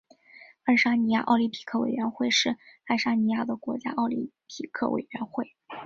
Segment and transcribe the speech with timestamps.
[0.63, 5.55] 爱沙尼亚奥林匹克委员会是爱沙尼亚的国家奥林匹克委员会。